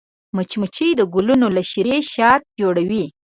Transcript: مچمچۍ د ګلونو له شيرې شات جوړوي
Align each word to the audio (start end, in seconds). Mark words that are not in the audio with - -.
مچمچۍ 0.35 0.89
د 0.97 1.01
ګلونو 1.13 1.47
له 1.55 1.61
شيرې 1.71 1.99
شات 2.13 2.41
جوړوي 2.59 3.05